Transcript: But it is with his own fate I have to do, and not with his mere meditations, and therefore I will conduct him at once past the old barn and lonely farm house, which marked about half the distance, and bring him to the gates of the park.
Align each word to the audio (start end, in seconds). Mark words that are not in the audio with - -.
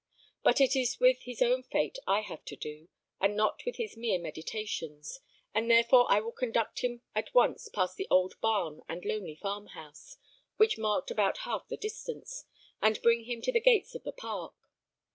But 0.41 0.59
it 0.59 0.75
is 0.75 0.99
with 0.99 1.21
his 1.25 1.43
own 1.43 1.61
fate 1.61 1.99
I 2.07 2.21
have 2.21 2.43
to 2.45 2.55
do, 2.55 2.89
and 3.19 3.35
not 3.35 3.61
with 3.67 3.75
his 3.75 3.95
mere 3.95 4.17
meditations, 4.17 5.19
and 5.53 5.69
therefore 5.69 6.11
I 6.11 6.19
will 6.21 6.31
conduct 6.31 6.79
him 6.79 7.03
at 7.13 7.31
once 7.35 7.69
past 7.69 7.97
the 7.97 8.07
old 8.09 8.33
barn 8.41 8.81
and 8.89 9.05
lonely 9.05 9.35
farm 9.35 9.67
house, 9.77 10.17
which 10.57 10.79
marked 10.79 11.11
about 11.11 11.37
half 11.45 11.67
the 11.67 11.77
distance, 11.77 12.45
and 12.81 12.99
bring 13.03 13.25
him 13.25 13.43
to 13.43 13.51
the 13.51 13.61
gates 13.61 13.93
of 13.93 14.01
the 14.01 14.11
park. 14.11 14.55